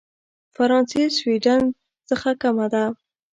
[0.55, 1.61] فرانسې سوېډن
[2.09, 2.85] څخه کمه ده.